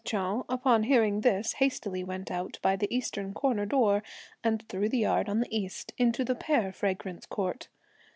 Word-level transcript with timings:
Chou, 0.03 0.45
upon 0.49 0.85
hearing 0.85 1.21
this, 1.21 1.53
hastily 1.53 2.03
went 2.03 2.31
out 2.31 2.57
by 2.63 2.75
the 2.75 2.91
eastern 2.91 3.35
corner 3.35 3.67
door, 3.67 4.01
and 4.43 4.67
through 4.67 4.89
the 4.89 4.97
yard 4.97 5.29
on 5.29 5.41
the 5.41 5.55
east, 5.55 5.93
into 5.95 6.25
the 6.25 6.33
Pear 6.33 6.71
Fragrance 6.73 7.27
Court. 7.27 7.67